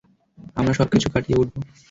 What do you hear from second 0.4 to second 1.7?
আমরা সবকিছু কাটিয়ে উঠবো।